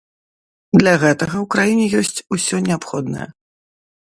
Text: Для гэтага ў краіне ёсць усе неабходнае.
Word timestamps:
Для 0.81 0.93
гэтага 1.03 1.35
ў 1.43 1.45
краіне 1.55 1.85
ёсць 1.99 2.23
усе 2.37 2.57
неабходнае. 2.69 3.27